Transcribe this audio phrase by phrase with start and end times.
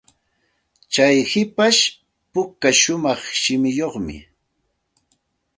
[0.91, 4.15] Tsay hipashpuka shumaq shimichayuqmi.